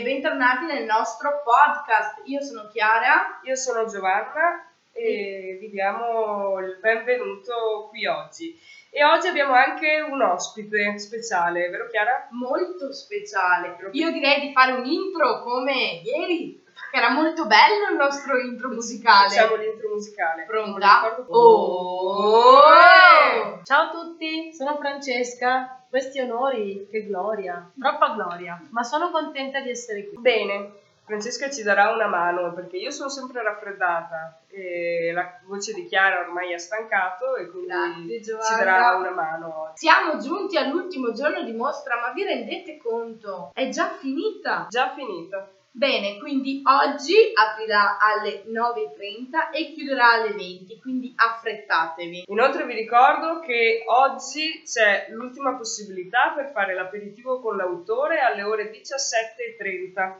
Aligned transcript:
e 0.00 0.02
bentornati 0.02 0.64
nel 0.64 0.84
nostro 0.84 1.42
podcast. 1.44 2.22
Io 2.24 2.40
sono 2.40 2.68
Chiara. 2.72 3.38
Io 3.44 3.54
sono 3.54 3.84
Giovanna 3.84 4.66
e 4.92 5.58
vi 5.60 5.68
diamo 5.68 6.58
il 6.60 6.78
benvenuto 6.80 7.88
qui 7.90 8.06
oggi. 8.06 8.58
E 8.88 9.04
oggi 9.04 9.26
abbiamo 9.28 9.52
anche 9.52 10.00
un 10.00 10.22
ospite 10.22 10.98
speciale, 10.98 11.68
vero 11.68 11.86
Chiara? 11.88 12.28
Molto 12.30 12.94
speciale. 12.94 13.76
Io 13.92 14.10
direi 14.10 14.40
di 14.40 14.52
fare 14.52 14.72
un 14.72 14.86
intro 14.86 15.42
come 15.42 16.00
ieri, 16.02 16.64
che 16.90 16.96
era 16.96 17.10
molto 17.10 17.46
bello 17.46 17.90
il 17.90 17.96
nostro 17.96 18.38
intro 18.38 18.70
musicale. 18.70 19.28
Facciamo 19.28 19.56
l'intro 19.56 19.90
musicale. 19.90 20.44
Pronta? 20.46 21.24
Oh! 21.28 22.60
Ciao 23.64 23.82
a 23.82 23.90
tutti, 23.90 24.50
sono 24.54 24.78
Francesca. 24.78 25.79
Questi 25.90 26.20
onori, 26.20 26.86
che 26.88 27.04
gloria, 27.04 27.68
troppa 27.76 28.14
gloria, 28.14 28.64
ma 28.70 28.84
sono 28.84 29.10
contenta 29.10 29.60
di 29.60 29.70
essere 29.70 30.06
qui. 30.06 30.18
Bene, 30.18 30.70
Francesca 31.04 31.50
ci 31.50 31.64
darà 31.64 31.90
una 31.90 32.06
mano 32.06 32.52
perché 32.52 32.76
io 32.76 32.92
sono 32.92 33.08
sempre 33.08 33.42
raffreddata 33.42 34.42
e 34.48 35.10
la 35.12 35.40
voce 35.46 35.72
di 35.72 35.86
Chiara 35.86 36.20
ormai 36.20 36.54
ha 36.54 36.58
stancato 36.58 37.34
e 37.34 37.50
quindi 37.50 37.66
Grazie, 37.66 38.22
ci 38.22 38.54
darà 38.56 38.94
una 38.96 39.10
mano. 39.10 39.72
Siamo 39.74 40.18
giunti 40.18 40.56
all'ultimo 40.56 41.12
giorno 41.12 41.42
di 41.42 41.52
mostra, 41.52 41.98
ma 42.00 42.12
vi 42.12 42.22
rendete 42.22 42.76
conto? 42.76 43.50
È 43.52 43.68
già 43.70 43.88
finita. 43.88 44.66
Già 44.68 44.92
finito. 44.94 45.58
Bene, 45.72 46.18
quindi 46.18 46.62
oggi 46.64 47.14
aprirà 47.32 47.96
alle 47.98 48.42
9.30 48.48 49.52
e 49.52 49.72
chiuderà 49.72 50.14
alle 50.14 50.34
20, 50.34 50.80
quindi 50.80 51.12
affrettatevi. 51.14 52.24
Inoltre 52.26 52.66
vi 52.66 52.74
ricordo 52.74 53.38
che 53.38 53.84
oggi 53.86 54.62
c'è 54.64 55.06
l'ultima 55.10 55.54
possibilità 55.54 56.32
per 56.34 56.50
fare 56.50 56.74
l'aperitivo 56.74 57.40
con 57.40 57.56
l'autore 57.56 58.18
alle 58.18 58.42
ore 58.42 58.70
17.30. 58.72 60.14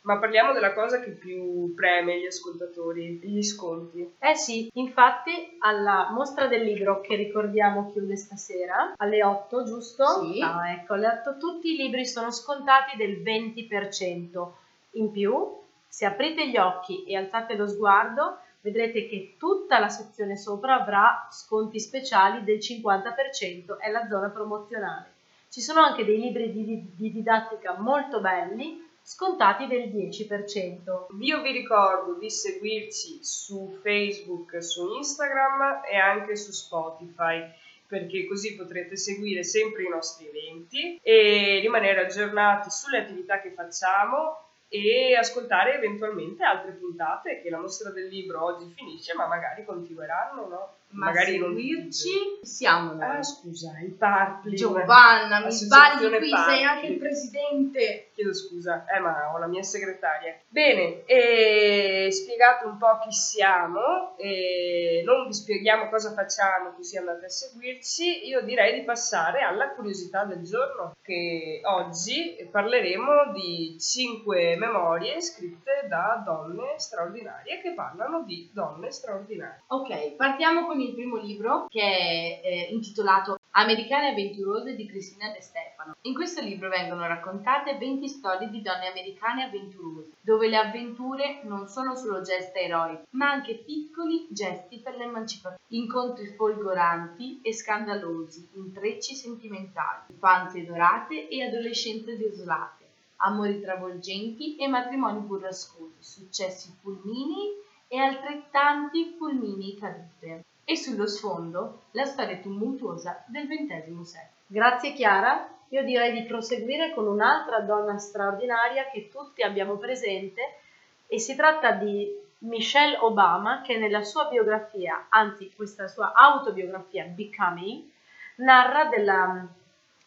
Ma 0.00 0.18
parliamo 0.18 0.52
della 0.52 0.72
cosa 0.72 1.00
che 1.00 1.10
più 1.10 1.74
preme 1.74 2.18
gli 2.18 2.26
ascoltatori, 2.26 3.20
gli 3.22 3.42
sconti. 3.42 4.14
Eh 4.18 4.34
sì, 4.34 4.70
infatti 4.74 5.58
alla 5.60 6.10
mostra 6.10 6.46
del 6.46 6.62
libro 6.64 7.00
che 7.00 7.14
ricordiamo 7.14 7.90
chiude 7.92 8.16
stasera 8.16 8.94
alle 8.96 9.22
8, 9.22 9.64
giusto? 9.64 10.04
Sì. 10.24 10.40
Ah, 10.40 10.72
ecco, 10.72 10.94
alle 10.94 11.08
8 11.08 11.36
tutti 11.36 11.72
i 11.72 11.76
libri 11.76 12.04
sono 12.04 12.32
scontati 12.32 12.96
del 12.96 13.22
20%. 13.22 14.66
In 14.92 15.10
più, 15.10 15.58
se 15.86 16.04
aprite 16.04 16.48
gli 16.48 16.56
occhi 16.56 17.04
e 17.04 17.16
alzate 17.16 17.54
lo 17.56 17.66
sguardo, 17.66 18.38
vedrete 18.60 19.06
che 19.06 19.36
tutta 19.38 19.78
la 19.78 19.88
sezione 19.88 20.36
sopra 20.36 20.80
avrà 20.80 21.28
sconti 21.30 21.78
speciali 21.78 22.44
del 22.44 22.58
50%, 22.58 23.78
è 23.78 23.90
la 23.90 24.06
zona 24.08 24.28
promozionale. 24.28 25.14
Ci 25.48 25.60
sono 25.60 25.80
anche 25.80 26.04
dei 26.04 26.20
libri 26.20 26.52
di, 26.52 26.94
di 26.94 27.12
didattica 27.12 27.78
molto 27.78 28.20
belli, 28.20 28.86
scontati 29.02 29.66
del 29.66 29.88
10%. 29.88 31.06
Io 31.20 31.40
vi 31.40 31.52
ricordo 31.52 32.18
di 32.18 32.28
seguirci 32.28 33.20
su 33.22 33.78
Facebook, 33.80 34.62
su 34.62 34.94
Instagram 34.94 35.82
e 35.90 35.96
anche 35.96 36.36
su 36.36 36.52
Spotify 36.52 37.42
perché 37.86 38.26
così 38.26 38.54
potrete 38.54 38.98
seguire 38.98 39.42
sempre 39.42 39.84
i 39.84 39.88
nostri 39.88 40.28
eventi 40.28 41.00
e 41.02 41.58
rimanere 41.62 42.04
aggiornati 42.04 42.70
sulle 42.70 42.98
attività 42.98 43.40
che 43.40 43.52
facciamo 43.52 44.47
e 44.68 45.16
ascoltare 45.16 45.74
eventualmente 45.74 46.44
altre 46.44 46.72
puntate 46.72 47.40
che 47.40 47.50
la 47.50 47.58
mostra 47.58 47.90
del 47.90 48.08
libro 48.08 48.44
oggi 48.44 48.72
finisce 48.74 49.14
ma 49.14 49.26
magari 49.26 49.64
continueranno, 49.64 50.46
no? 50.46 50.77
Ma 50.90 51.06
magari 51.06 51.38
non 51.38 51.54
seguirci 51.54 52.40
siamo 52.42 52.92
noi. 52.94 53.16
Ah, 53.18 53.22
scusa, 53.22 53.78
il 53.82 53.92
Parpli. 53.92 54.56
Giovanna, 54.56 55.44
mi 55.44 55.50
sbagli 55.50 56.08
qui, 56.08 56.30
Parpli. 56.30 56.54
sei 56.54 56.64
anche 56.64 56.86
il 56.86 56.98
presidente. 56.98 58.10
Chiedo 58.14 58.34
scusa, 58.34 58.84
eh, 58.86 58.98
ma 58.98 59.32
ho 59.32 59.38
la 59.38 59.46
mia 59.46 59.62
segretaria. 59.62 60.40
Bene, 60.48 61.04
e 61.04 62.08
spiegato 62.10 62.66
un 62.66 62.78
po' 62.78 62.98
chi 63.04 63.12
siamo, 63.12 64.16
e 64.16 65.02
non 65.04 65.26
vi 65.26 65.32
spieghiamo 65.34 65.88
cosa 65.88 66.12
facciamo, 66.12 66.72
così 66.74 66.96
andate 66.96 67.26
a 67.26 67.28
seguirci. 67.28 68.26
Io 68.26 68.42
direi 68.42 68.78
di 68.78 68.84
passare 68.84 69.42
alla 69.42 69.70
curiosità 69.74 70.24
del 70.24 70.42
giorno, 70.42 70.96
che 71.02 71.60
oggi 71.64 72.48
parleremo 72.50 73.32
di 73.32 73.76
cinque 73.78 74.56
memorie 74.56 75.20
scritte 75.20 75.86
da 75.88 76.22
donne 76.24 76.74
straordinarie 76.78 77.60
che 77.60 77.72
parlano 77.72 78.22
di 78.24 78.50
donne 78.52 78.90
straordinarie. 78.90 79.62
Ok, 79.68 80.16
partiamo 80.16 80.66
con 80.66 80.77
il 80.84 80.94
primo 80.94 81.16
libro 81.16 81.66
che 81.68 81.80
è 81.80 82.40
eh, 82.44 82.68
intitolato 82.70 83.38
Americane 83.52 84.10
avventurose 84.10 84.76
di 84.76 84.86
Cristina 84.86 85.30
De 85.32 85.40
Stefano. 85.40 85.96
In 86.02 86.14
questo 86.14 86.40
libro 86.40 86.68
vengono 86.68 87.06
raccontate 87.06 87.76
20 87.76 88.06
storie 88.06 88.48
di 88.50 88.62
donne 88.62 88.86
americane 88.86 89.44
avventurose, 89.44 90.12
dove 90.20 90.48
le 90.48 90.56
avventure 90.56 91.40
non 91.42 91.66
sono 91.66 91.96
solo 91.96 92.20
gesta 92.22 92.60
eroiche, 92.60 93.06
ma 93.10 93.30
anche 93.30 93.56
piccoli 93.56 94.28
gesti 94.30 94.78
per 94.78 94.96
l'emancipazione, 94.96 95.58
incontri 95.68 96.26
folgoranti 96.36 97.40
e 97.42 97.52
scandalosi, 97.52 98.48
intrecci 98.54 99.14
sentimentali, 99.14 100.12
infanzie 100.12 100.64
dorate 100.64 101.28
e 101.28 101.42
adolescenze 101.42 102.16
desolate, 102.16 102.86
amori 103.16 103.60
travolgenti 103.60 104.56
e 104.56 104.68
matrimoni 104.68 105.18
burrascosi, 105.20 105.96
successi 105.98 106.76
fulminei 106.80 107.66
e 107.88 107.98
altrettanti 107.98 109.16
fulmini 109.16 109.76
cadute. 109.76 110.44
E 110.70 110.76
sullo 110.76 111.06
sfondo 111.06 111.84
la 111.92 112.04
storia 112.04 112.36
tumultuosa 112.36 113.24
del 113.28 113.46
XX 113.46 114.02
secolo. 114.02 114.36
Grazie 114.46 114.92
Chiara, 114.92 115.48
io 115.68 115.82
direi 115.82 116.12
di 116.12 116.26
proseguire 116.26 116.92
con 116.92 117.06
un'altra 117.06 117.60
donna 117.60 117.96
straordinaria 117.96 118.90
che 118.90 119.08
tutti 119.08 119.40
abbiamo 119.42 119.76
presente 119.76 120.58
e 121.06 121.18
si 121.18 121.34
tratta 121.34 121.70
di 121.70 122.14
Michelle 122.40 122.98
Obama 122.98 123.62
che 123.62 123.78
nella 123.78 124.02
sua 124.02 124.26
biografia, 124.26 125.06
anzi 125.08 125.50
questa 125.56 125.88
sua 125.88 126.12
autobiografia 126.12 127.04
Becoming, 127.04 127.88
narra 128.36 128.90
della 128.90 129.48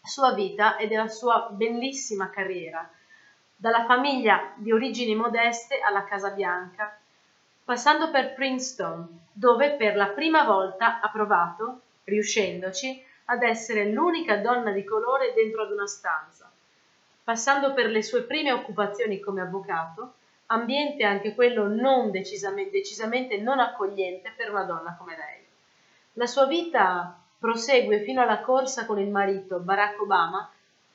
sua 0.03 0.33
vita 0.33 0.75
e 0.75 0.87
della 0.87 1.07
sua 1.07 1.47
bellissima 1.49 2.29
carriera, 2.29 2.87
dalla 3.55 3.85
famiglia 3.85 4.53
di 4.57 4.71
origini 4.71 5.15
modeste 5.15 5.79
alla 5.79 6.03
Casa 6.03 6.29
Bianca, 6.29 7.00
passando 7.71 8.09
per 8.09 8.33
Princeton, 8.33 9.27
dove 9.31 9.75
per 9.77 9.95
la 9.95 10.07
prima 10.07 10.43
volta 10.43 10.99
ha 10.99 11.09
provato, 11.09 11.83
riuscendoci, 12.03 13.01
ad 13.27 13.43
essere 13.43 13.85
l'unica 13.85 14.35
donna 14.39 14.71
di 14.71 14.83
colore 14.83 15.31
dentro 15.33 15.61
ad 15.61 15.71
una 15.71 15.87
stanza, 15.87 16.51
passando 17.23 17.71
per 17.71 17.85
le 17.85 18.03
sue 18.03 18.23
prime 18.23 18.51
occupazioni 18.51 19.21
come 19.21 19.39
avvocato, 19.39 20.15
ambiente 20.47 21.05
anche 21.05 21.33
quello 21.33 21.69
non 21.69 22.11
decisamente, 22.11 22.71
decisamente 22.71 23.37
non 23.37 23.59
accogliente 23.59 24.33
per 24.35 24.49
una 24.49 24.63
donna 24.63 24.97
come 24.99 25.15
lei. 25.15 25.45
La 26.15 26.25
sua 26.25 26.47
vita 26.47 27.17
prosegue 27.39 28.01
fino 28.01 28.21
alla 28.21 28.41
corsa 28.41 28.85
con 28.85 28.99
il 28.99 29.09
marito 29.09 29.59
Barack 29.59 30.01
Obama 30.01 30.51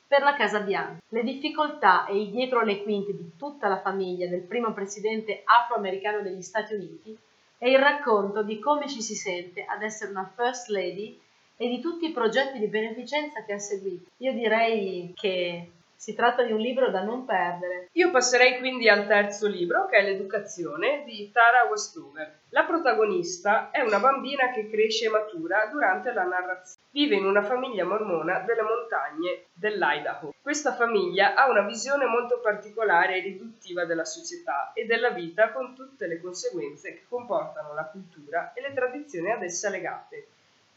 per 0.07 0.21
la 0.23 0.35
Casa 0.35 0.61
Bianca. 0.61 1.01
Le 1.09 1.23
difficoltà 1.23 2.05
e 2.05 2.17
i 2.17 2.31
dietro 2.31 2.63
le 2.63 2.81
quinte 2.81 3.13
di 3.15 3.31
tutta 3.37 3.67
la 3.67 3.81
famiglia 3.81 4.27
del 4.27 4.41
primo 4.41 4.71
presidente 4.73 5.41
afroamericano 5.43 6.21
degli 6.21 6.41
Stati 6.41 6.73
Uniti 6.73 7.17
è 7.57 7.67
il 7.67 7.79
racconto 7.79 8.43
di 8.43 8.59
come 8.59 8.87
ci 8.87 9.01
si 9.01 9.15
sente 9.15 9.65
ad 9.65 9.81
essere 9.81 10.11
una 10.11 10.31
First 10.35 10.69
Lady 10.69 11.19
e 11.57 11.67
di 11.67 11.81
tutti 11.81 12.05
i 12.05 12.11
progetti 12.11 12.59
di 12.59 12.67
beneficenza 12.67 13.43
che 13.43 13.53
ha 13.53 13.59
seguito. 13.59 14.09
Io 14.17 14.31
direi 14.31 15.11
che 15.15 15.71
si 15.97 16.13
tratta 16.13 16.43
di 16.43 16.51
un 16.51 16.59
libro 16.59 16.91
da 16.91 17.01
non 17.01 17.25
perdere. 17.25 17.89
Io 17.93 18.11
passerei 18.11 18.59
quindi 18.59 18.87
al 18.87 19.07
terzo 19.07 19.47
libro, 19.47 19.87
che 19.87 19.97
è 19.97 20.03
L'educazione 20.03 21.03
di 21.05 21.31
Tara 21.33 21.67
Westover. 21.67 22.41
La 22.49 22.65
protagonista 22.65 23.71
è 23.71 23.81
una 23.81 23.99
bambina 23.99 24.51
che 24.51 24.69
cresce 24.69 25.07
e 25.07 25.09
matura 25.09 25.65
durante 25.71 26.13
la 26.13 26.23
narrazione. 26.23 26.85
Vive 26.91 27.15
in 27.15 27.25
una 27.25 27.41
famiglia 27.41 27.83
mormona 27.83 28.39
delle 28.41 28.61
montagne 28.61 29.45
dell'Idaho. 29.53 30.35
Questa 30.39 30.75
famiglia 30.75 31.33
ha 31.33 31.49
una 31.49 31.63
visione 31.63 32.05
molto 32.05 32.39
particolare 32.39 33.17
e 33.17 33.21
riduttiva 33.21 33.85
della 33.85 34.05
società 34.05 34.71
e 34.73 34.85
della 34.85 35.09
vita 35.09 35.51
con 35.51 35.73
tutte 35.73 36.05
le 36.05 36.21
conseguenze 36.21 36.93
che 36.93 37.05
comportano 37.09 37.73
la 37.73 37.85
cultura 37.85 38.53
e 38.53 38.61
le 38.61 38.71
tradizioni 38.71 39.31
ad 39.31 39.41
essa 39.41 39.69
legate. 39.69 40.27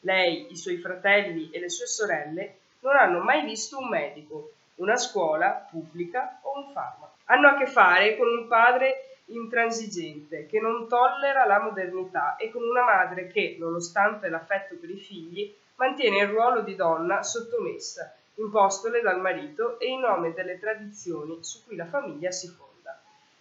Lei, 0.01 0.51
i 0.51 0.57
suoi 0.57 0.79
fratelli 0.79 1.51
e 1.51 1.61
le 1.61 1.69
sue 1.69 1.87
sorelle 1.87 2.57
non 2.81 2.97
hanno 2.97 3.21
mai 3.21 3.45
visto 3.45 3.79
un 3.79 3.89
medico, 3.89 4.53
una 4.81 4.97
scuola 4.97 5.67
pubblica 5.71 6.41
o 6.43 6.59
un 6.59 6.73
farmaco. 6.73 7.17
Hanno 7.27 7.49
a 7.49 7.57
che 7.57 7.67
fare 7.67 8.17
con 8.17 8.27
un 8.27 8.49
padre 8.49 9.19
intransigente 9.27 10.47
che 10.47 10.59
non 10.59 10.89
tollera 10.89 11.47
la 11.47 11.61
modernità 11.61 12.37
e 12.37 12.51
con 12.51 12.63
una 12.63 12.83
madre 12.83 13.29
che, 13.29 13.57
nonostante 13.59 14.29
l'affetto 14.29 14.77
per 14.77 14.91
i 14.91 14.99
figli, 14.99 15.55
mantiene 15.77 16.23
il 16.23 16.29
ruolo 16.29 16.63
di 16.63 16.75
donna 16.75 17.23
sottomessa, 17.23 18.15
impostole 18.35 19.01
dal 19.01 19.21
marito 19.21 19.79
e 19.79 19.87
in 19.87 20.01
nome 20.01 20.33
delle 20.33 20.59
tradizioni 20.59 21.39
su 21.43 21.65
cui 21.65 21.77
la 21.77 21.87
famiglia 21.87 22.31
si 22.31 22.49
fonda. 22.49 23.01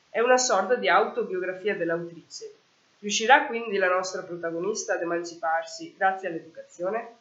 È 0.09 0.19
una 0.19 0.37
sorta 0.37 0.75
di 0.75 0.87
autobiografia 0.87 1.75
dell'autrice. 1.75 2.53
Riuscirà 2.99 3.45
quindi 3.47 3.77
la 3.77 3.87
nostra 3.87 4.23
protagonista 4.23 4.93
ad 4.93 5.01
emanciparsi 5.01 5.95
grazie 5.95 6.27
all'educazione? 6.27 7.18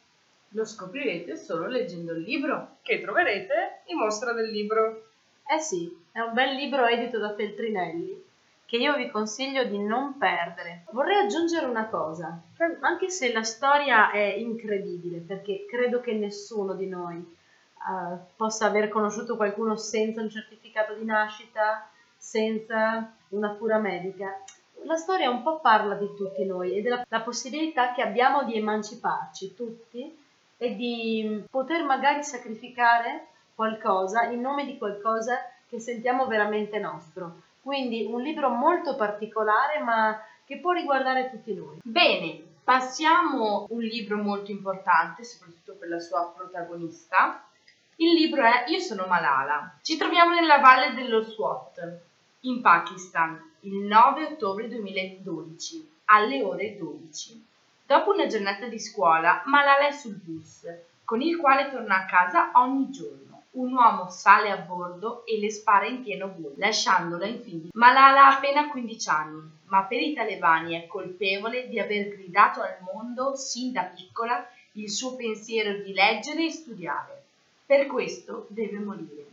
Lo 0.49 0.65
scoprirete 0.65 1.35
solo 1.35 1.67
leggendo 1.67 2.13
il 2.13 2.21
libro. 2.21 2.77
Che 2.81 3.01
troverete 3.01 3.81
in 3.85 3.97
mostra 3.97 4.33
del 4.33 4.49
libro. 4.49 5.09
Eh 5.47 5.59
sì, 5.59 5.95
è 6.11 6.19
un 6.19 6.33
bel 6.33 6.55
libro 6.55 6.85
edito 6.85 7.17
da 7.17 7.33
Feltrinelli 7.33 8.27
che 8.69 8.77
io 8.77 8.95
vi 8.95 9.09
consiglio 9.09 9.63
di 9.63 9.79
non 9.79 10.19
perdere. 10.19 10.83
Vorrei 10.91 11.17
aggiungere 11.17 11.65
una 11.65 11.87
cosa, 11.87 12.39
anche 12.81 13.09
se 13.09 13.33
la 13.33 13.41
storia 13.41 14.11
è 14.11 14.35
incredibile, 14.35 15.17
perché 15.17 15.65
credo 15.67 16.01
che 16.01 16.13
nessuno 16.13 16.75
di 16.75 16.85
noi 16.85 17.15
uh, 17.15 18.17
possa 18.35 18.67
aver 18.67 18.89
conosciuto 18.89 19.35
qualcuno 19.35 19.75
senza 19.75 20.21
un 20.21 20.29
certificato 20.29 20.93
di 20.93 21.03
nascita, 21.03 21.89
senza 22.15 23.11
una 23.29 23.55
cura 23.55 23.79
medica. 23.79 24.39
La 24.83 24.97
storia 24.97 25.31
un 25.31 25.41
po' 25.41 25.59
parla 25.61 25.95
di 25.95 26.13
tutti 26.15 26.45
noi 26.45 26.75
e 26.75 26.83
della 26.83 27.03
possibilità 27.23 27.91
che 27.93 28.03
abbiamo 28.03 28.43
di 28.43 28.55
emanciparci 28.55 29.55
tutti 29.55 30.15
e 30.61 30.75
di 30.75 31.45
poter 31.49 31.83
magari 31.83 32.21
sacrificare 32.21 33.27
qualcosa 33.55 34.23
in 34.23 34.41
nome 34.41 34.65
di 34.65 34.77
qualcosa 34.77 35.37
che 35.69 35.79
sentiamo 35.79 36.27
veramente 36.27 36.79
nostro. 36.79 37.41
Quindi 37.61 38.03
un 38.03 38.21
libro 38.21 38.49
molto 38.49 38.95
particolare 38.95 39.79
ma 39.79 40.21
che 40.45 40.57
può 40.57 40.71
riguardare 40.71 41.29
tutti 41.29 41.53
noi. 41.53 41.79
Bene, 41.81 42.41
passiamo 42.63 43.67
un 43.69 43.79
libro 43.79 44.17
molto 44.17 44.51
importante, 44.51 45.23
soprattutto 45.23 45.73
per 45.73 45.89
la 45.89 45.99
sua 45.99 46.33
protagonista. 46.35 47.47
Il 47.95 48.13
libro 48.13 48.43
è 48.43 48.65
Io 48.67 48.79
sono 48.79 49.05
Malala. 49.05 49.77
Ci 49.81 49.95
troviamo 49.95 50.33
nella 50.33 50.59
valle 50.59 50.93
dello 50.93 51.21
Swat, 51.21 51.99
in 52.41 52.61
Pakistan, 52.61 53.39
il 53.61 53.75
9 53.75 54.23
ottobre 54.23 54.67
2012, 54.67 55.91
alle 56.05 56.43
ore 56.43 56.77
12. 56.77 57.47
Dopo 57.89 58.11
una 58.11 58.27
giornata 58.27 58.67
di 58.67 58.77
scuola, 58.77 59.41
Malala 59.45 59.87
è 59.87 59.91
sul 59.91 60.13
bus, 60.13 60.63
con 61.03 61.23
il 61.23 61.37
quale 61.37 61.71
torna 61.71 61.95
a 61.95 62.05
casa 62.05 62.51
ogni 62.53 62.91
giorno 62.91 63.45
un 63.53 63.73
uomo 63.73 64.11
sale 64.11 64.51
a 64.51 64.57
bordo 64.57 65.25
e 65.25 65.39
le 65.39 65.49
spara 65.49 65.87
in 65.87 66.03
pieno 66.03 66.31
volo, 66.37 66.53
lasciandola 66.57 67.25
infine. 67.25 67.69
Malala 67.73 68.27
ha 68.27 68.35
appena 68.35 68.69
15 68.69 69.09
anni, 69.09 69.41
ma 69.69 69.85
per 69.85 70.01
i 70.01 70.13
talebani 70.13 70.75
è 70.75 70.85
colpevole 70.85 71.67
di 71.67 71.79
aver 71.79 72.09
gridato 72.09 72.61
al 72.61 72.77
mondo 72.81 73.35
sin 73.35 73.71
da 73.71 73.85
piccola 73.85 74.47
il 74.73 74.87
suo 74.87 75.15
pensiero 75.15 75.81
di 75.81 75.91
leggere 75.91 76.45
e 76.45 76.51
studiare. 76.51 77.23
Per 77.65 77.87
questo 77.87 78.45
deve 78.49 78.77
morire. 78.77 79.25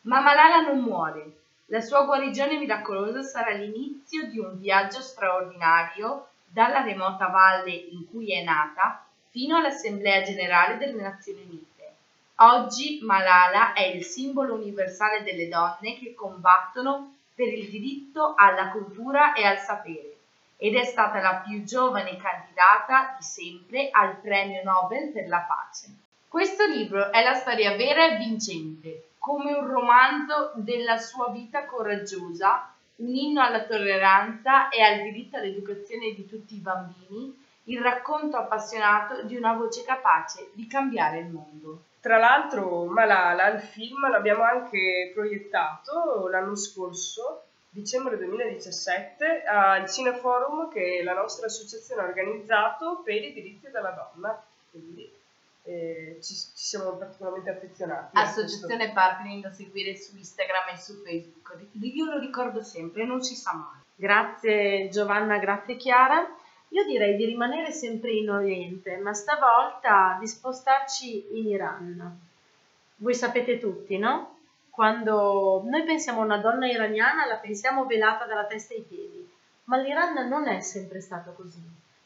Ma 0.00 0.20
Malala 0.20 0.62
non 0.62 0.80
muore. 0.80 1.36
La 1.66 1.80
sua 1.80 2.02
guarigione 2.02 2.58
miracolosa 2.58 3.22
sarà 3.22 3.52
l'inizio 3.52 4.26
di 4.26 4.40
un 4.40 4.58
viaggio 4.58 5.00
straordinario 5.00 6.29
dalla 6.52 6.82
remota 6.82 7.28
valle 7.28 7.70
in 7.70 8.08
cui 8.10 8.32
è 8.32 8.42
nata 8.42 9.04
fino 9.30 9.56
all'Assemblea 9.56 10.22
generale 10.22 10.76
delle 10.76 11.00
Nazioni 11.00 11.42
Unite. 11.42 11.94
Oggi 12.36 12.98
Malala 13.02 13.72
è 13.72 13.84
il 13.84 14.02
simbolo 14.02 14.54
universale 14.54 15.22
delle 15.22 15.48
donne 15.48 15.98
che 15.98 16.14
combattono 16.14 17.14
per 17.34 17.48
il 17.52 17.68
diritto 17.68 18.34
alla 18.36 18.70
cultura 18.70 19.34
e 19.34 19.44
al 19.44 19.58
sapere 19.58 20.16
ed 20.56 20.74
è 20.74 20.84
stata 20.84 21.20
la 21.20 21.42
più 21.46 21.62
giovane 21.64 22.16
candidata 22.16 23.14
di 23.16 23.24
sempre 23.24 23.88
al 23.90 24.16
premio 24.16 24.62
Nobel 24.62 25.10
per 25.10 25.28
la 25.28 25.40
pace. 25.40 25.86
Questo 26.28 26.66
libro 26.66 27.10
è 27.10 27.22
la 27.22 27.34
storia 27.34 27.76
vera 27.76 28.06
e 28.06 28.16
vincente, 28.18 29.10
come 29.18 29.52
un 29.52 29.66
romanzo 29.66 30.52
della 30.56 30.98
sua 30.98 31.30
vita 31.30 31.64
coraggiosa, 31.64 32.72
un 33.00 33.14
inno 33.14 33.42
alla 33.42 33.64
tolleranza 33.64 34.68
e 34.68 34.82
al 34.82 35.02
diritto 35.02 35.36
all'educazione 35.36 36.12
di 36.14 36.26
tutti 36.26 36.54
i 36.54 36.60
bambini, 36.60 37.36
il 37.64 37.80
racconto 37.80 38.36
appassionato 38.36 39.22
di 39.22 39.36
una 39.36 39.54
voce 39.54 39.84
capace 39.84 40.50
di 40.52 40.66
cambiare 40.66 41.18
il 41.20 41.26
mondo. 41.26 41.84
Tra 42.00 42.18
l'altro 42.18 42.84
Malala, 42.86 43.48
il 43.48 43.60
film, 43.60 44.08
l'abbiamo 44.10 44.42
anche 44.42 45.10
proiettato 45.14 46.28
l'anno 46.28 46.56
scorso, 46.56 47.44
dicembre 47.68 48.16
2017, 48.16 49.42
al 49.44 49.88
Cineforum 49.88 50.70
che 50.70 51.02
la 51.04 51.12
nostra 51.12 51.46
associazione 51.46 52.02
ha 52.02 52.06
organizzato 52.06 53.02
per 53.04 53.22
i 53.22 53.32
diritti 53.32 53.70
della 53.70 53.90
donna. 53.90 54.42
Quindi 54.70 55.19
eh, 55.62 56.18
ci, 56.20 56.34
ci, 56.34 56.50
siamo 56.54 56.96
particolarmente 56.96 57.50
affezionati. 57.50 58.16
Associazione 58.16 58.92
Partnering 58.92 59.42
da 59.42 59.52
seguire 59.52 59.96
su 59.96 60.16
Instagram 60.16 60.74
e 60.74 60.78
su 60.78 61.02
Facebook. 61.02 61.66
Io 61.80 62.04
lo 62.04 62.18
ricordo 62.18 62.62
sempre, 62.62 63.04
non 63.04 63.22
si 63.22 63.34
sa 63.34 63.52
mai. 63.52 63.78
Grazie 63.94 64.88
Giovanna, 64.88 65.38
grazie 65.38 65.76
Chiara. 65.76 66.26
Io 66.72 66.84
direi 66.84 67.16
di 67.16 67.24
rimanere 67.24 67.72
sempre 67.72 68.12
in 68.12 68.30
Oriente, 68.30 68.96
ma 68.96 69.12
stavolta 69.12 70.16
di 70.20 70.26
spostarci 70.26 71.38
in 71.38 71.48
Iran. 71.48 72.20
Voi 72.96 73.14
sapete 73.14 73.58
tutti, 73.58 73.98
no? 73.98 74.38
Quando 74.70 75.62
noi 75.66 75.82
pensiamo 75.84 76.20
a 76.20 76.24
una 76.24 76.38
donna 76.38 76.66
iraniana, 76.66 77.26
la 77.26 77.36
pensiamo 77.36 77.86
velata 77.86 78.24
dalla 78.24 78.46
testa 78.46 78.72
ai 78.72 78.82
piedi, 78.82 79.28
ma 79.64 79.76
l'Iran 79.78 80.28
non 80.28 80.46
è 80.46 80.60
sempre 80.60 81.00
stato 81.00 81.32
così. 81.32 81.60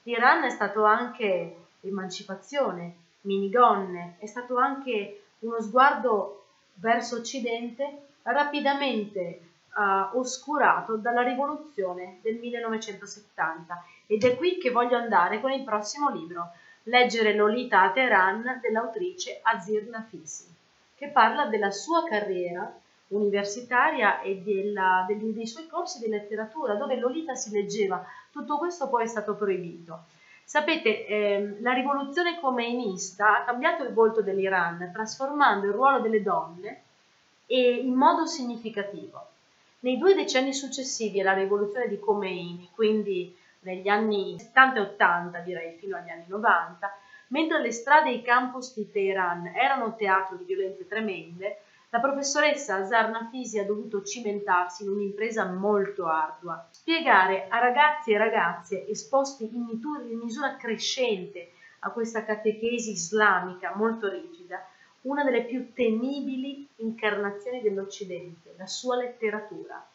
L'Iran 0.04 0.44
è 0.44 0.50
stato 0.50 0.84
anche 0.84 1.56
emancipazione, 1.82 2.94
minigonne, 3.24 4.16
è 4.18 4.26
stato 4.26 4.56
anche 4.56 5.24
uno 5.40 5.60
sguardo 5.60 6.44
verso 6.74 7.16
Occidente 7.16 8.06
rapidamente 8.22 9.40
uh, 9.74 10.16
oscurato 10.18 10.96
dalla 10.96 11.22
rivoluzione 11.22 12.18
del 12.22 12.36
1970 12.36 13.84
ed 14.06 14.24
è 14.24 14.36
qui 14.36 14.58
che 14.58 14.70
voglio 14.70 14.96
andare 14.96 15.40
con 15.40 15.52
il 15.52 15.62
prossimo 15.62 16.10
libro, 16.10 16.52
leggere 16.84 17.34
Lolita 17.34 17.82
a 17.82 17.90
Teheran 17.90 18.60
dell'autrice 18.60 19.40
Azir 19.42 19.88
Nafisi, 19.88 20.46
che 20.94 21.08
parla 21.08 21.46
della 21.46 21.70
sua 21.70 22.04
carriera 22.04 22.72
universitaria 23.08 24.20
e 24.20 24.40
della, 24.42 25.04
dei, 25.06 25.32
dei 25.32 25.46
suoi 25.46 25.66
corsi 25.66 25.98
di 26.00 26.08
letteratura, 26.08 26.74
dove 26.74 26.96
Lolita 26.96 27.34
si 27.34 27.50
leggeva. 27.50 28.04
Tutto 28.30 28.58
questo 28.58 28.88
poi 28.88 29.04
è 29.04 29.06
stato 29.06 29.34
proibito. 29.34 30.04
Sapete, 30.44 31.06
eh, 31.06 31.56
la 31.60 31.72
rivoluzione 31.72 32.38
comeinista 32.38 33.40
ha 33.40 33.44
cambiato 33.44 33.82
il 33.82 33.92
volto 33.92 34.22
dell'Iran, 34.22 34.90
trasformando 34.92 35.66
il 35.66 35.72
ruolo 35.72 36.00
delle 36.00 36.22
donne 36.22 36.82
in 37.46 37.92
modo 37.92 38.26
significativo. 38.26 39.28
Nei 39.80 39.98
due 39.98 40.14
decenni 40.14 40.54
successivi 40.54 41.20
alla 41.20 41.34
rivoluzione 41.34 41.88
di 41.88 41.98
Khomeini, 41.98 42.70
quindi 42.74 43.36
negli 43.60 43.88
anni 43.88 44.38
70 44.38 44.78
e 44.78 44.82
80, 44.82 45.38
direi 45.40 45.76
fino 45.78 45.96
agli 45.96 46.08
anni 46.08 46.24
90, 46.26 46.90
mentre 47.28 47.60
le 47.60 47.72
strade 47.72 48.10
e 48.10 48.14
i 48.14 48.22
campus 48.22 48.74
di 48.74 48.90
Teheran 48.90 49.46
erano 49.54 49.94
teatro 49.96 50.36
di 50.36 50.44
violenze 50.44 50.86
tremende, 50.86 51.58
la 51.94 52.00
professoressa 52.00 52.78
Azar 52.78 53.08
Nafisi 53.10 53.60
ha 53.60 53.64
dovuto 53.64 54.02
cimentarsi 54.02 54.82
in 54.82 54.88
un'impresa 54.88 55.44
molto 55.44 56.08
ardua, 56.08 56.66
spiegare 56.72 57.46
a 57.48 57.60
ragazzi 57.60 58.10
e 58.10 58.18
ragazze 58.18 58.84
esposti 58.88 59.48
in 59.54 60.18
misura 60.20 60.56
crescente 60.56 61.52
a 61.80 61.90
questa 61.90 62.24
catechesi 62.24 62.90
islamica 62.90 63.74
molto 63.76 64.08
rigida, 64.08 64.66
una 65.02 65.22
delle 65.22 65.44
più 65.44 65.72
temibili 65.72 66.66
incarnazioni 66.78 67.62
dell'Occidente, 67.62 68.56
la 68.58 68.66
sua 68.66 68.96
letteratura. 68.96 69.86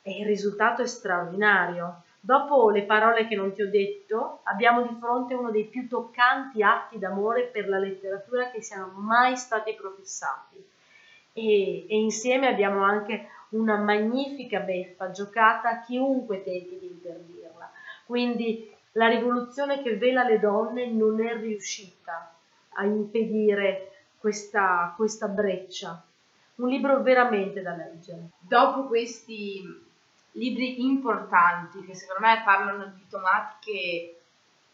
E 0.00 0.20
il 0.20 0.24
risultato 0.24 0.80
è 0.80 0.86
straordinario. 0.86 2.04
Dopo 2.18 2.70
le 2.70 2.84
parole 2.84 3.28
che 3.28 3.36
non 3.36 3.52
ti 3.52 3.60
ho 3.60 3.68
detto, 3.68 4.40
abbiamo 4.44 4.80
di 4.80 4.96
fronte 4.98 5.34
uno 5.34 5.50
dei 5.50 5.66
più 5.66 5.88
toccanti 5.88 6.62
atti 6.62 6.98
d'amore 6.98 7.48
per 7.48 7.68
la 7.68 7.78
letteratura 7.78 8.50
che 8.50 8.62
siano 8.62 8.94
mai 8.96 9.36
stati 9.36 9.74
professati. 9.74 10.76
E, 11.38 11.86
e 11.88 11.96
insieme 11.96 12.48
abbiamo 12.48 12.82
anche 12.82 13.28
una 13.50 13.76
magnifica 13.76 14.58
beffa 14.58 15.12
giocata 15.12 15.70
a 15.70 15.80
chiunque 15.82 16.42
tenti 16.42 16.78
di 16.80 16.86
interdirla. 16.86 17.70
Quindi 18.04 18.74
la 18.92 19.06
rivoluzione 19.06 19.80
che 19.82 19.96
vela 19.96 20.24
le 20.24 20.40
donne 20.40 20.86
non 20.86 21.24
è 21.24 21.36
riuscita 21.36 22.34
a 22.70 22.84
impedire 22.84 23.92
questa, 24.18 24.92
questa 24.96 25.28
breccia. 25.28 26.04
Un 26.56 26.68
libro 26.68 27.02
veramente 27.02 27.62
da 27.62 27.76
leggere. 27.76 28.30
Dopo 28.40 28.88
questi 28.88 29.62
libri 30.32 30.84
importanti 30.84 31.84
che 31.84 31.94
secondo 31.94 32.26
me 32.26 32.42
parlano 32.44 32.92
di 32.96 33.06
tematiche 33.08 34.14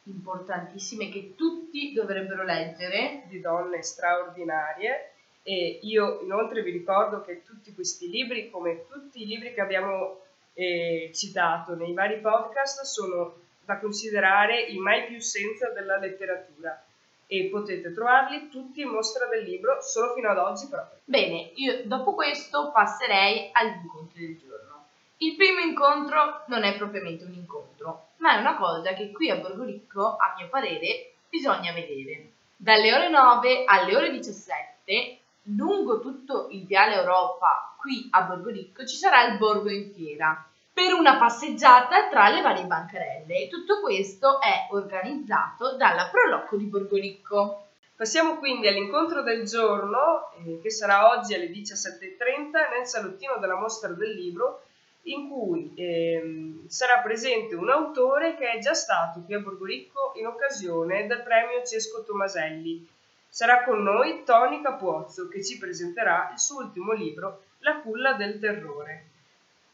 importantissime 0.04 1.10
che 1.10 1.34
tutti 1.36 1.92
dovrebbero 1.92 2.42
leggere. 2.42 3.24
Di 3.28 3.40
donne 3.40 3.82
straordinarie 3.82 5.13
e 5.46 5.78
io 5.82 6.22
inoltre 6.22 6.62
vi 6.62 6.70
ricordo 6.70 7.20
che 7.20 7.42
tutti 7.44 7.74
questi 7.74 8.08
libri, 8.08 8.50
come 8.50 8.86
tutti 8.88 9.22
i 9.22 9.26
libri 9.26 9.52
che 9.52 9.60
abbiamo 9.60 10.22
eh, 10.54 11.10
citato 11.14 11.74
nei 11.74 11.92
vari 11.92 12.18
podcast, 12.18 12.80
sono 12.84 13.34
da 13.62 13.78
considerare 13.78 14.62
i 14.62 14.78
mai 14.78 15.04
più 15.04 15.20
senza 15.20 15.68
della 15.68 15.98
letteratura 15.98 16.82
e 17.26 17.48
potete 17.50 17.92
trovarli 17.92 18.48
tutti 18.48 18.80
in 18.80 18.88
mostra 18.88 19.26
del 19.26 19.44
libro 19.44 19.82
solo 19.82 20.14
fino 20.14 20.30
ad 20.30 20.38
oggi 20.38 20.66
proprio. 20.66 20.98
Bene, 21.04 21.50
io 21.56 21.82
dopo 21.84 22.14
questo 22.14 22.70
passerei 22.72 23.50
agli 23.52 23.82
incontri 23.82 24.26
del 24.26 24.38
giorno. 24.38 24.86
Il 25.18 25.36
primo 25.36 25.60
incontro 25.60 26.44
non 26.46 26.64
è 26.64 26.74
propriamente 26.76 27.24
un 27.24 27.34
incontro, 27.34 28.08
ma 28.16 28.36
è 28.36 28.40
una 28.40 28.56
cosa 28.56 28.94
che 28.94 29.12
qui 29.12 29.28
a 29.28 29.36
Borgoricco, 29.36 30.16
a 30.16 30.34
mio 30.38 30.48
parere, 30.48 31.12
bisogna 31.28 31.72
vedere. 31.72 32.30
Dalle 32.56 32.94
ore 32.94 33.10
9 33.10 33.64
alle 33.66 33.96
ore 33.96 34.10
17 34.10 35.18
lungo 35.48 36.00
tutto 36.00 36.48
il 36.50 36.64
Viale 36.66 36.94
Europa, 36.94 37.74
qui 37.78 38.08
a 38.10 38.22
Borgoricco, 38.22 38.84
ci 38.86 38.96
sarà 38.96 39.24
il 39.26 39.38
Borgo 39.38 39.70
in 39.70 39.92
Fiera 39.92 40.46
per 40.72 40.92
una 40.92 41.16
passeggiata 41.18 42.08
tra 42.08 42.28
le 42.28 42.40
varie 42.40 42.64
bancarelle. 42.64 43.44
E 43.44 43.48
tutto 43.48 43.80
questo 43.80 44.40
è 44.40 44.66
organizzato 44.70 45.76
dalla 45.76 46.08
Prolocco 46.10 46.56
di 46.56 46.64
Borgoricco. 46.64 47.66
Passiamo 47.94 48.38
quindi 48.38 48.66
all'incontro 48.66 49.22
del 49.22 49.44
giorno, 49.44 50.32
eh, 50.44 50.58
che 50.60 50.70
sarà 50.70 51.10
oggi 51.10 51.34
alle 51.34 51.48
17.30 51.48 52.76
nel 52.76 52.86
salottino 52.86 53.36
della 53.38 53.56
mostra 53.56 53.90
del 53.90 54.10
libro, 54.10 54.62
in 55.02 55.28
cui 55.28 55.72
ehm, 55.76 56.66
sarà 56.66 57.00
presente 57.02 57.54
un 57.54 57.70
autore 57.70 58.34
che 58.36 58.50
è 58.50 58.58
già 58.58 58.74
stato 58.74 59.22
qui 59.24 59.34
a 59.34 59.38
Borgoricco 59.38 60.12
in 60.16 60.26
occasione 60.26 61.06
del 61.06 61.22
premio 61.22 61.62
Cesco 61.64 62.02
Tomaselli. 62.02 62.88
Sarà 63.34 63.64
con 63.64 63.82
noi 63.82 64.22
Tony 64.22 64.62
Capuozzo 64.62 65.26
che 65.26 65.42
ci 65.42 65.58
presenterà 65.58 66.28
il 66.30 66.38
suo 66.38 66.58
ultimo 66.58 66.92
libro, 66.92 67.40
La 67.58 67.80
culla 67.80 68.12
del 68.12 68.38
terrore. 68.38 69.06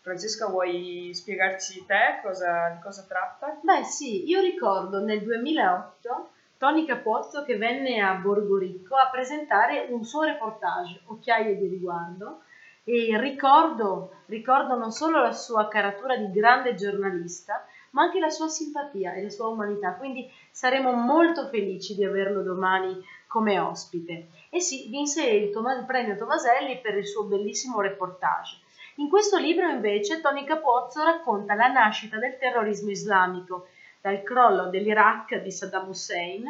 Francesca, 0.00 0.46
vuoi 0.46 1.10
spiegarci 1.12 1.84
te 1.84 2.20
cosa, 2.22 2.70
di 2.70 2.80
cosa 2.80 3.04
tratta? 3.06 3.58
Beh 3.60 3.84
sì, 3.84 4.26
io 4.26 4.40
ricordo 4.40 5.00
nel 5.00 5.20
2008 5.20 6.28
Tony 6.56 6.86
Capozzo 6.86 7.44
che 7.44 7.58
venne 7.58 8.00
a 8.00 8.14
Borgoricco 8.14 8.96
a 8.96 9.10
presentare 9.10 9.88
un 9.90 10.04
suo 10.04 10.22
reportage, 10.22 11.02
Occhiaie 11.04 11.58
di 11.58 11.66
riguardo, 11.66 12.40
e 12.84 13.18
ricordo, 13.20 14.22
ricordo 14.28 14.74
non 14.74 14.90
solo 14.90 15.20
la 15.20 15.32
sua 15.32 15.68
caratura 15.68 16.16
di 16.16 16.30
grande 16.30 16.74
giornalista, 16.74 17.66
ma 17.90 18.02
anche 18.02 18.18
la 18.18 18.30
sua 18.30 18.48
simpatia 18.48 19.14
e 19.14 19.22
la 19.22 19.30
sua 19.30 19.48
umanità, 19.48 19.94
quindi 19.94 20.28
saremo 20.50 20.92
molto 20.92 21.48
felici 21.48 21.94
di 21.94 22.04
averlo 22.04 22.42
domani 22.42 23.02
come 23.26 23.58
ospite. 23.58 24.28
E 24.50 24.60
sì, 24.60 24.88
vinse 24.88 25.24
il, 25.24 25.50
Tom- 25.50 25.76
il 25.78 25.84
premio 25.86 26.16
Tomaselli 26.16 26.80
per 26.80 26.96
il 26.96 27.06
suo 27.06 27.24
bellissimo 27.24 27.80
reportage. 27.80 28.58
In 28.96 29.08
questo 29.08 29.38
libro 29.38 29.68
invece 29.68 30.20
Tony 30.20 30.44
Capozzo 30.44 31.02
racconta 31.02 31.54
la 31.54 31.68
nascita 31.68 32.18
del 32.18 32.36
terrorismo 32.38 32.90
islamico, 32.90 33.68
dal 34.00 34.22
crollo 34.22 34.68
dell'Iraq 34.68 35.42
di 35.42 35.50
Saddam 35.50 35.88
Hussein 35.88 36.44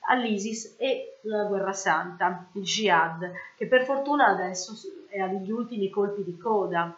all'ISIS 0.00 0.76
e 0.78 1.18
la 1.22 1.44
guerra 1.44 1.72
santa, 1.72 2.46
il 2.54 2.62
jihad, 2.62 3.30
che 3.56 3.66
per 3.66 3.84
fortuna 3.84 4.26
adesso 4.26 4.72
è 5.08 5.18
agli 5.18 5.50
ultimi 5.50 5.90
colpi 5.90 6.24
di 6.24 6.36
coda. 6.36 6.96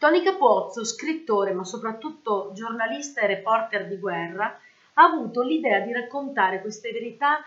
Tony 0.00 0.22
Capozzo, 0.22 0.82
scrittore 0.82 1.52
ma 1.52 1.62
soprattutto 1.62 2.52
giornalista 2.54 3.20
e 3.20 3.26
reporter 3.26 3.86
di 3.86 3.98
guerra, 3.98 4.58
ha 4.94 5.02
avuto 5.02 5.42
l'idea 5.42 5.80
di 5.80 5.92
raccontare 5.92 6.62
queste 6.62 6.90
verità 6.90 7.42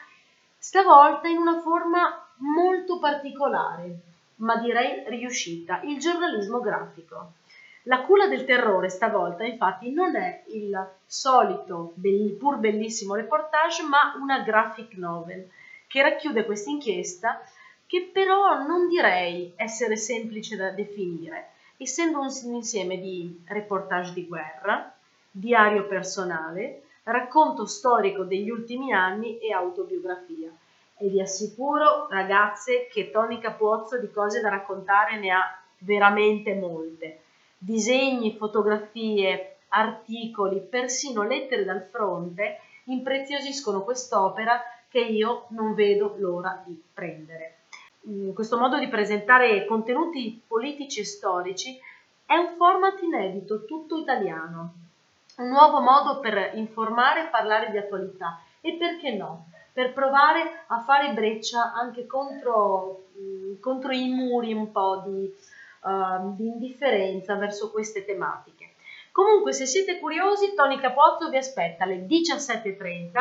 stavolta 0.59 1.27
in 1.27 1.39
una 1.39 1.61
forma 1.61 2.31
molto 2.55 2.99
particolare, 2.99 3.95
ma 4.35 4.57
direi 4.57 5.03
riuscita, 5.07 5.81
il 5.81 5.97
giornalismo 5.97 6.59
grafico. 6.59 7.31
La 7.85 8.01
culla 8.01 8.27
del 8.27 8.45
terrore 8.45 8.89
stavolta 8.89 9.43
infatti 9.43 9.91
non 9.91 10.15
è 10.15 10.43
il 10.49 10.79
solito 11.07 11.93
pur 12.37 12.57
bellissimo 12.57 13.15
reportage 13.15 13.81
ma 13.81 14.13
una 14.21 14.41
graphic 14.41 14.93
novel 14.93 15.49
che 15.87 16.03
racchiude 16.03 16.45
questa 16.45 16.69
inchiesta 16.69 17.41
che 17.87 18.11
però 18.13 18.63
non 18.63 18.87
direi 18.87 19.53
essere 19.55 19.97
semplice 19.97 20.55
da 20.55 20.69
definire, 20.69 21.47
essendo 21.77 22.19
un 22.19 22.29
insieme 22.53 22.99
di 22.99 23.43
reportage 23.45 24.13
di 24.13 24.27
guerra, 24.27 24.93
diario 25.29 25.87
personale, 25.87 26.83
racconto 27.03 27.65
storico 27.65 28.23
degli 28.23 28.49
ultimi 28.49 28.93
anni 28.93 29.39
e 29.39 29.51
autobiografia. 29.51 30.49
E 30.97 31.07
vi 31.07 31.19
assicuro, 31.19 32.07
ragazze, 32.09 32.87
che 32.91 33.09
Tony 33.11 33.39
Capozzo 33.39 33.99
di 33.99 34.11
cose 34.11 34.39
da 34.41 34.49
raccontare 34.49 35.19
ne 35.19 35.31
ha 35.31 35.61
veramente 35.79 36.53
molte 36.53 37.19
disegni, 37.63 38.35
fotografie, 38.35 39.55
articoli, 39.69 40.59
persino 40.59 41.23
lettere 41.23 41.63
dal 41.63 41.87
fronte 41.89 42.59
impreziosiscono 42.85 43.83
quest'opera 43.83 44.61
che 44.89 44.99
io 44.99 45.45
non 45.49 45.73
vedo 45.73 46.15
l'ora 46.17 46.61
di 46.65 46.79
prendere. 46.93 47.55
Questo 48.33 48.57
modo 48.57 48.77
di 48.79 48.89
presentare 48.89 49.65
contenuti 49.65 50.41
politici 50.45 50.99
e 50.99 51.05
storici 51.05 51.79
è 52.25 52.35
un 52.35 52.55
format 52.57 53.01
inedito, 53.01 53.63
tutto 53.65 53.97
italiano, 53.97 54.73
un 55.37 55.47
nuovo 55.47 55.79
modo 55.79 56.19
per 56.19 56.51
informare 56.55 57.25
e 57.25 57.29
parlare 57.29 57.71
di 57.71 57.77
attualità 57.77 58.41
e 58.59 58.75
perché 58.75 59.13
no, 59.13 59.47
per 59.71 59.93
provare 59.93 60.65
a 60.67 60.81
fare 60.81 61.13
breccia 61.13 61.71
anche 61.73 62.05
contro, 62.05 63.05
mm, 63.17 63.59
contro 63.61 63.91
i 63.91 64.09
muri 64.09 64.53
un 64.53 64.71
po' 64.71 65.03
di 65.05 65.33
uh, 65.83 66.35
di 66.35 66.47
indifferenza 66.47 67.35
verso 67.35 67.71
queste 67.71 68.05
tematiche. 68.05 68.71
Comunque, 69.11 69.53
se 69.53 69.65
siete 69.65 69.99
curiosi, 69.99 70.55
Tony 70.55 70.79
Capozzo 70.79 71.29
vi 71.29 71.37
aspetta 71.37 71.83
alle 71.83 72.05
17.30, 72.05 73.11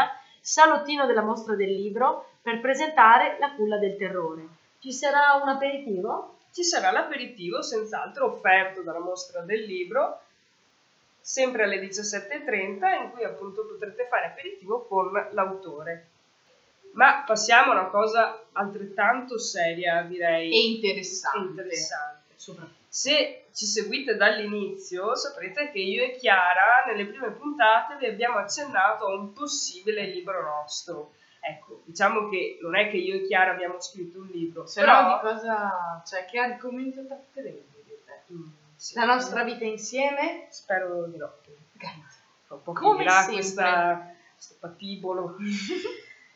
salottino 0.40 1.06
della 1.06 1.22
mostra 1.22 1.54
del 1.54 1.72
libro, 1.72 2.30
per 2.40 2.60
presentare 2.60 3.36
la 3.38 3.52
culla 3.54 3.78
del 3.78 3.96
terrore. 3.96 4.60
Ci 4.82 4.90
sarà 4.92 5.40
un 5.40 5.48
aperitivo? 5.48 6.38
Ci 6.50 6.64
sarà 6.64 6.90
l'aperitivo, 6.90 7.62
senz'altro 7.62 8.32
offerto 8.32 8.82
dalla 8.82 8.98
mostra 8.98 9.42
del 9.42 9.62
libro, 9.62 10.22
sempre 11.20 11.62
alle 11.62 11.78
17.30, 11.80 13.04
in 13.04 13.10
cui 13.12 13.22
appunto 13.22 13.64
potrete 13.64 14.08
fare 14.10 14.26
aperitivo 14.26 14.84
con 14.86 15.12
l'autore. 15.30 16.08
Ma 16.94 17.22
passiamo 17.24 17.70
a 17.70 17.80
una 17.80 17.90
cosa 17.90 18.44
altrettanto 18.50 19.38
seria, 19.38 20.02
direi. 20.02 20.50
E 20.52 20.74
interessante. 20.74 21.38
interessante. 21.38 22.34
Se 22.88 23.44
ci 23.54 23.64
seguite 23.64 24.16
dall'inizio 24.16 25.14
saprete 25.14 25.70
che 25.70 25.78
io 25.78 26.02
e 26.02 26.16
Chiara 26.16 26.84
nelle 26.88 27.06
prime 27.06 27.30
puntate 27.30 27.98
vi 27.98 28.06
abbiamo 28.06 28.38
accennato 28.38 29.06
a 29.06 29.14
un 29.14 29.32
possibile 29.32 30.06
libro 30.06 30.42
nostro. 30.42 31.12
Ecco, 31.44 31.82
diciamo 31.84 32.28
che 32.28 32.58
non 32.62 32.76
è 32.76 32.88
che 32.88 32.98
io 32.98 33.16
e 33.16 33.26
Chiara 33.26 33.50
abbiamo 33.50 33.80
scritto 33.80 34.20
un 34.20 34.28
libro, 34.28 34.64
però... 34.72 35.02
no 35.02 35.14
di 35.14 35.28
cosa... 35.28 36.02
cioè 36.06 36.24
che 36.24 36.38
argomento 36.38 37.04
tratteremo? 37.04 37.58
Mm, 38.32 38.48
sì. 38.76 38.94
La 38.94 39.04
nostra 39.04 39.42
vita 39.42 39.64
insieme? 39.64 40.46
Spero 40.50 41.06
di 41.06 41.16
no. 41.16 41.32
Grazie. 41.72 42.20
Fra 42.46 42.54
un 42.54 42.62
po' 42.62 42.72
Come 42.72 43.08
sempre. 43.08 43.34
questa, 43.34 44.14
questo 44.34 44.54
patibolo. 44.60 45.36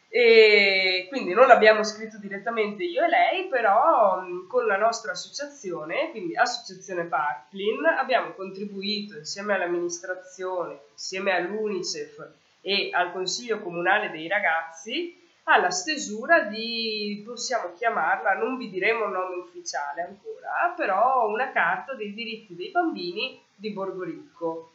E 0.09 1.07
quindi 1.09 1.35
non 1.35 1.47
l'abbiamo 1.47 1.83
scritto 1.85 2.19
direttamente 2.19 2.85
io 2.85 3.05
e 3.05 3.09
lei, 3.09 3.49
però 3.49 4.21
mh, 4.21 4.47
con 4.47 4.65
la 4.65 4.77
nostra 4.77 5.13
associazione, 5.13 6.11
quindi 6.11 6.37
Associazione 6.37 7.05
Parklin, 7.05 7.85
abbiamo 7.85 8.33
contribuito 8.33 9.19
insieme 9.19 9.55
all'amministrazione, 9.55 10.81
insieme 10.93 11.33
all'UNICEF 11.33 12.29
e 12.67 12.91
al 12.93 13.13
Consiglio 13.13 13.61
Comunale 13.61 14.11
dei 14.11 14.27
Ragazzi 14.27 15.17
alla 15.45 15.71
stesura 15.71 16.41
di, 16.41 17.23
possiamo 17.25 17.73
chiamarla, 17.77 18.35
non 18.35 18.57
vi 18.57 18.69
diremo 18.69 19.05
un 19.05 19.13
nome 19.13 19.37
ufficiale 19.37 20.03
ancora, 20.03 20.75
però 20.77 21.29
una 21.29 21.53
carta 21.53 21.95
dei 21.95 22.13
diritti 22.13 22.57
dei 22.57 22.73
bambini 22.73 23.41
di 23.55 23.71
Borgoricco 23.71 24.73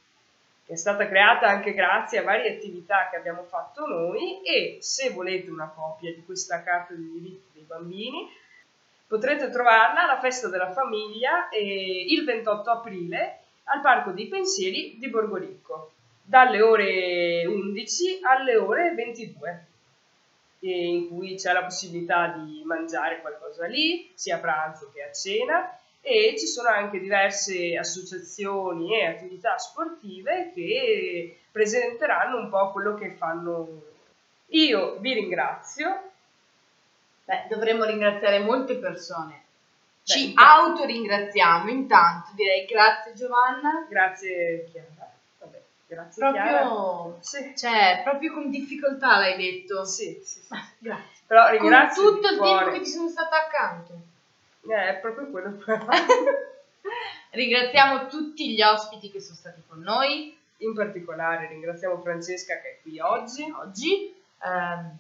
che 0.65 0.73
è 0.73 0.75
stata 0.77 1.05
creata 1.05 1.47
anche 1.47 1.73
grazie 1.73 2.19
a 2.19 2.23
varie 2.23 2.55
attività 2.55 3.09
che 3.09 3.17
abbiamo 3.17 3.43
fatto 3.43 3.85
noi 3.85 4.41
e 4.43 4.77
se 4.79 5.09
volete 5.09 5.49
una 5.49 5.67
copia 5.75 6.13
di 6.13 6.23
questa 6.23 6.63
carta 6.63 6.93
dei 6.93 7.11
diritti 7.11 7.49
dei 7.51 7.63
bambini 7.63 8.29
potrete 9.05 9.49
trovarla 9.49 10.03
alla 10.03 10.19
festa 10.19 10.47
della 10.47 10.71
famiglia 10.71 11.49
eh, 11.49 12.05
il 12.07 12.23
28 12.23 12.69
aprile 12.69 13.39
al 13.65 13.81
Parco 13.81 14.11
dei 14.11 14.27
Pensieri 14.27 14.95
di 14.97 15.09
Borgoricco 15.09 15.91
dalle 16.31 16.61
ore 16.61 17.45
11 17.45 18.21
alle 18.23 18.55
ore 18.55 18.93
22 18.93 19.65
in 20.59 21.09
cui 21.09 21.35
c'è 21.35 21.51
la 21.51 21.65
possibilità 21.65 22.27
di 22.27 22.61
mangiare 22.63 23.19
qualcosa 23.19 23.65
lì 23.65 24.09
sia 24.13 24.37
a 24.37 24.39
pranzo 24.39 24.89
che 24.93 25.03
a 25.03 25.11
cena 25.11 25.77
e 25.99 26.35
ci 26.39 26.45
sono 26.45 26.69
anche 26.69 27.01
diverse 27.01 27.75
associazioni 27.75 28.97
e 28.97 29.07
attività 29.07 29.57
sportive 29.57 30.53
che 30.55 31.37
presenteranno 31.51 32.37
un 32.37 32.49
po' 32.49 32.71
quello 32.71 32.95
che 32.95 33.11
fanno. 33.11 33.81
Io 34.51 34.99
vi 34.99 35.13
ringrazio. 35.13 36.11
Beh, 37.25 37.47
dovremmo 37.49 37.83
ringraziare 37.83 38.39
molte 38.39 38.77
persone. 38.77 39.43
Ci 40.03 40.31
Beh, 40.33 40.41
autoringraziamo 40.41 41.69
intanto, 41.69 42.31
direi 42.35 42.65
grazie 42.65 43.13
Giovanna. 43.13 43.85
Grazie 43.89 44.69
Chiara. 44.71 45.00
Grazie. 45.91 46.23
Proprio, 46.23 47.17
Sì, 47.19 47.51
cioè, 47.57 47.99
proprio 48.01 48.31
con 48.31 48.49
difficoltà 48.49 49.17
l'hai 49.17 49.35
detto. 49.35 49.83
sì, 49.83 50.17
sì, 50.23 50.39
sì. 50.39 50.47
Grazie. 50.77 51.23
Però 51.27 51.41
Con 51.43 51.51
ringrazio 51.51 52.03
tutto 52.11 52.27
di 52.27 52.33
il 52.33 52.37
cuore. 52.39 52.63
tempo 52.63 52.77
che 52.77 52.83
ti 52.83 52.89
sono 52.89 53.09
stata 53.09 53.35
accanto. 53.35 53.93
Eh, 54.69 54.87
è 54.89 54.95
proprio 54.99 55.27
quello 55.29 55.57
che 55.57 55.77
Ringraziamo 57.31 58.07
tutti 58.07 58.53
gli 58.53 58.61
ospiti 58.61 59.09
che 59.09 59.19
sono 59.21 59.37
stati 59.37 59.61
con 59.67 59.79
noi 59.79 60.33
In 60.57 60.73
particolare 60.73 61.47
ringraziamo 61.47 61.97
Francesca 61.99 62.57
che 62.59 62.69
è 62.69 62.75
qui 62.81 62.99
oggi. 62.99 63.49
oggi. 63.49 64.13
Ehm, 64.43 64.97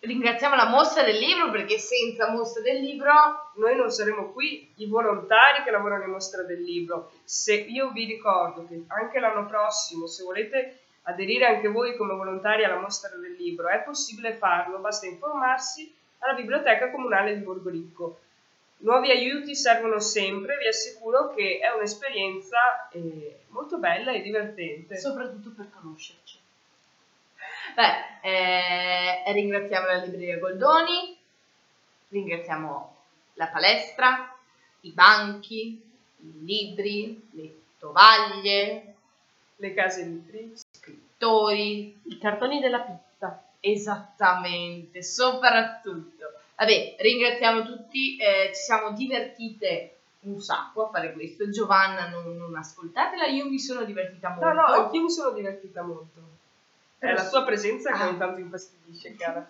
ringraziamo 0.00 0.54
la 0.54 0.68
mostra 0.68 1.02
del 1.02 1.18
libro 1.18 1.50
perché 1.50 1.78
senza 1.78 2.30
mostra 2.30 2.62
del 2.62 2.80
libro 2.80 3.12
Noi 3.56 3.76
non 3.76 3.90
saremo 3.90 4.30
qui, 4.30 4.72
i 4.76 4.86
volontari 4.86 5.62
che 5.64 5.70
lavorano 5.70 6.04
in 6.04 6.10
mostra 6.10 6.42
del 6.42 6.62
libro. 6.62 7.10
Se 7.24 7.54
io 7.54 7.90
vi 7.90 8.04
ricordo 8.04 8.66
che 8.66 8.84
anche 8.86 9.18
l'anno 9.18 9.46
prossimo, 9.46 10.06
se 10.06 10.22
volete 10.22 10.78
aderire 11.02 11.46
anche 11.46 11.68
voi 11.68 11.96
come 11.96 12.14
volontari 12.14 12.64
alla 12.64 12.78
mostra 12.78 13.16
del 13.16 13.32
libro, 13.32 13.68
è 13.68 13.82
possibile 13.82 14.34
farlo, 14.34 14.78
basta 14.78 15.06
informarsi 15.06 15.92
alla 16.18 16.34
biblioteca 16.34 16.90
comunale 16.90 17.34
di 17.36 17.42
Borgoricco. 17.42 18.20
Nuovi 18.80 19.10
aiuti 19.10 19.56
servono 19.56 19.98
sempre, 19.98 20.56
vi 20.58 20.68
assicuro 20.68 21.34
che 21.34 21.58
è 21.60 21.74
un'esperienza 21.74 22.88
eh, 22.92 23.40
molto 23.48 23.78
bella 23.78 24.12
e 24.12 24.20
divertente. 24.20 24.96
soprattutto 24.98 25.50
per 25.56 25.68
conoscerci. 25.70 26.37
Beh, 27.78 28.18
eh, 28.22 29.32
ringraziamo 29.32 29.86
la 29.86 29.98
libreria 29.98 30.38
Goldoni, 30.38 31.16
ringraziamo 32.08 32.96
la 33.34 33.46
palestra, 33.46 34.36
i 34.80 34.90
banchi, 34.90 35.80
i 36.16 36.44
libri, 36.44 37.28
le 37.34 37.54
tovaglie, 37.78 38.94
Le 39.54 39.74
case 39.74 40.00
editrici. 40.00 40.64
scrittori, 40.72 42.00
I 42.02 42.18
cartoni 42.18 42.58
della 42.58 42.80
pizza. 42.80 43.44
esattamente, 43.60 45.04
soprattutto. 45.04 46.32
Vabbè, 46.56 46.96
ringraziamo 46.98 47.62
tutti, 47.62 48.16
eh, 48.16 48.50
ci 48.56 48.60
siamo 48.62 48.90
divertite 48.90 49.98
un 50.22 50.40
sacco 50.40 50.86
a 50.86 50.90
fare 50.90 51.12
questo. 51.12 51.48
Giovanna, 51.48 52.08
non, 52.08 52.36
non 52.36 52.56
ascoltatela, 52.56 53.26
io 53.26 53.48
mi 53.48 53.60
sono 53.60 53.84
divertita 53.84 54.30
molto. 54.30 54.44
No, 54.46 54.52
no, 54.52 54.64
anch'io 54.64 55.02
mi 55.02 55.10
sono 55.10 55.30
divertita 55.30 55.82
molto. 55.82 56.37
È 56.98 57.12
la 57.12 57.28
tua 57.28 57.44
presenza 57.44 57.92
che 57.92 58.02
Ah. 58.02 58.08
ogni 58.08 58.18
tanto 58.18 58.40
infastidisce, 58.40 59.14
cara. 59.14 59.48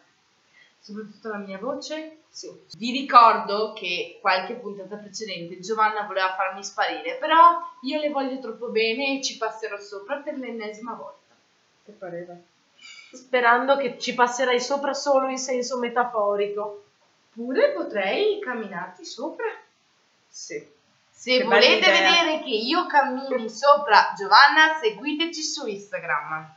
Soprattutto 0.80 1.28
la 1.28 1.38
mia 1.38 1.58
voce. 1.58 2.18
Sì. 2.28 2.50
Vi 2.76 2.90
ricordo 2.92 3.72
che 3.72 4.18
qualche 4.20 4.54
puntata 4.54 4.96
precedente 4.96 5.58
Giovanna 5.60 6.02
voleva 6.02 6.34
farmi 6.34 6.62
sparire, 6.62 7.16
però 7.16 7.58
io 7.82 8.00
le 8.00 8.10
voglio 8.10 8.38
troppo 8.38 8.68
bene 8.68 9.18
e 9.18 9.22
ci 9.22 9.36
passerò 9.38 9.78
sopra 9.78 10.16
per 10.16 10.36
l'ennesima 10.38 10.92
volta. 10.94 11.34
Che 11.84 11.92
pareva? 11.92 12.34
Sperando 13.12 13.76
che 13.76 13.98
ci 13.98 14.14
passerai 14.14 14.60
sopra 14.60 14.92
solo 14.92 15.28
in 15.28 15.38
senso 15.38 15.78
metaforico. 15.78 16.84
Pure 17.32 17.72
potrei 17.72 18.38
camminarti 18.40 19.04
sopra. 19.04 19.46
Sì. 20.28 20.76
Se 21.10 21.38
Che 21.38 21.44
volete 21.44 21.90
vedere 21.90 22.40
che 22.42 22.50
io 22.50 22.86
cammini 22.86 23.48
sopra 23.50 24.12
Giovanna, 24.16 24.78
seguiteci 24.80 25.42
su 25.42 25.66
Instagram. 25.66 26.56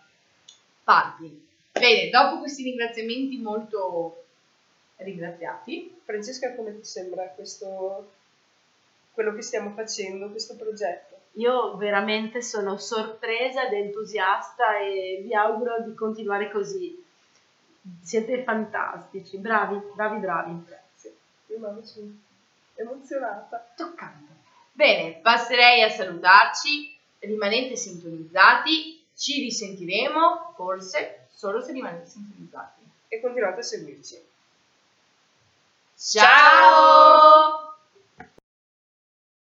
Parti. 0.83 1.49
Bene, 1.71 2.09
dopo 2.09 2.39
questi 2.39 2.63
ringraziamenti 2.63 3.37
molto 3.37 4.23
ringraziati, 4.97 6.01
Francesca, 6.03 6.53
come 6.53 6.77
ti 6.79 6.85
sembra 6.85 7.23
questo 7.29 8.09
quello 9.13 9.33
che 9.33 9.41
stiamo 9.41 9.71
facendo, 9.71 10.29
questo 10.29 10.55
progetto? 10.55 11.19
Io 11.33 11.75
veramente 11.77 12.41
sono 12.41 12.77
sorpresa 12.77 13.67
ed 13.67 13.73
entusiasta 13.73 14.77
e 14.79 15.21
vi 15.23 15.33
auguro 15.33 15.81
di 15.81 15.93
continuare 15.93 16.49
così. 16.49 17.03
Siete 18.01 18.43
fantastici, 18.43 19.37
bravi, 19.37 19.79
bravi, 19.93 20.19
bravi. 20.19 20.63
Grazie. 20.65 21.15
Io 21.47 21.57
mamma 21.57 21.83
sono 21.83 22.11
emozionata. 22.75 23.65
toccante. 23.75 24.33
Bene, 24.71 25.19
passerei 25.21 25.81
a 25.83 25.89
salutarci. 25.89 26.97
Rimanete 27.19 27.75
sintonizzati. 27.75 29.00
Ci 29.21 29.39
risentiremo, 29.39 30.53
forse, 30.55 31.27
solo 31.31 31.61
se 31.61 31.73
rimanete 31.73 32.07
sintonizzati. 32.09 32.81
E 33.07 33.21
continuate 33.21 33.59
a 33.59 33.63
seguirci. 33.63 34.19
Ciao! 35.95 37.50